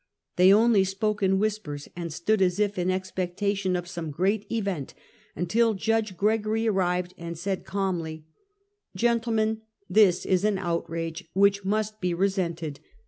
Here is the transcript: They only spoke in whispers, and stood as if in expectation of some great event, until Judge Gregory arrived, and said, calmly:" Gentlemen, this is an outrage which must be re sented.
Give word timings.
They 0.35 0.51
only 0.51 0.83
spoke 0.83 1.21
in 1.21 1.37
whispers, 1.37 1.87
and 1.95 2.11
stood 2.11 2.41
as 2.41 2.57
if 2.59 2.79
in 2.79 2.89
expectation 2.89 3.75
of 3.75 3.87
some 3.87 4.09
great 4.09 4.51
event, 4.51 4.95
until 5.35 5.75
Judge 5.75 6.17
Gregory 6.17 6.67
arrived, 6.67 7.13
and 7.19 7.37
said, 7.37 7.65
calmly:" 7.65 8.25
Gentlemen, 8.95 9.61
this 9.87 10.25
is 10.25 10.43
an 10.43 10.57
outrage 10.57 11.29
which 11.33 11.63
must 11.63 12.01
be 12.01 12.15
re 12.15 12.29
sented. 12.29 12.77